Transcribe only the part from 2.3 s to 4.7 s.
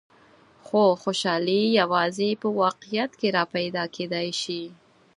په واقعیت کې را پیدا کېدای شي.